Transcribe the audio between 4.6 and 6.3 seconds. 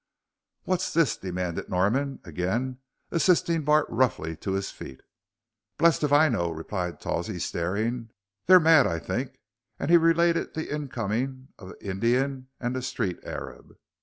feet. "Blest if I